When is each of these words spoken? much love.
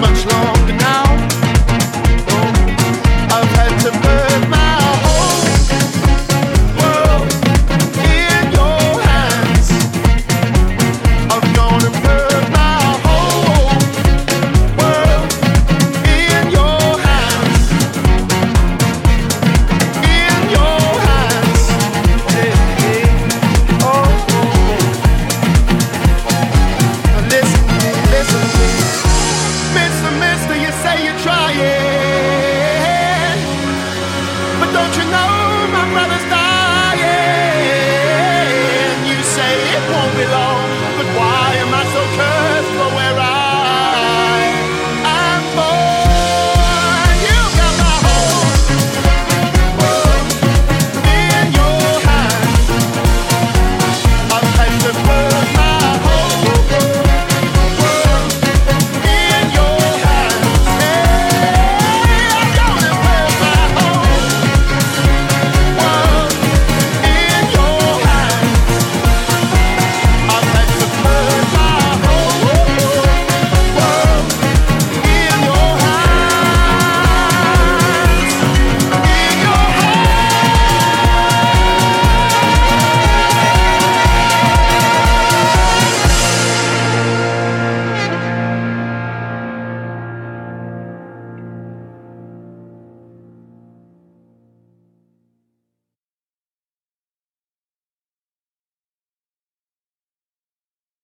much 0.00 0.26
love. 0.26 0.35